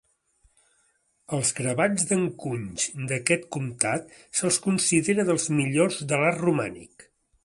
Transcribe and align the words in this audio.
Els 1.37 1.51
gravats 1.59 2.07
d'encunys 2.11 2.87
d'aquest 3.11 3.45
comtat 3.57 4.09
se'ls 4.39 4.57
considera 4.65 5.27
dels 5.29 5.45
millors 5.61 6.01
de 6.13 6.19
l'art 6.23 6.43
romànic. 6.47 7.07